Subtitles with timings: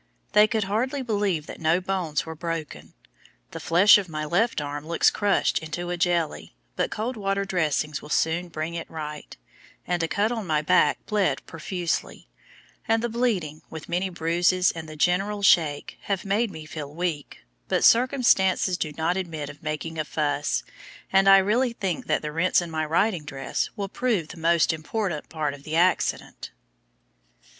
[0.31, 2.95] They could hardly believe that no bones were broken.
[3.51, 8.01] The flesh of my left arm looks crushed into a jelly, but cold water dressings
[8.01, 9.37] will soon bring it right;
[9.85, 12.27] and a cut on my back bled profusely;
[12.87, 17.41] and the bleeding, with many bruises and the general shake, have made me feel weak,
[17.67, 20.63] but circumstances do not admit of "making a fuss,"
[21.13, 24.73] and I really think that the rents in my riding dress will prove the most
[24.73, 26.49] important part of the accident.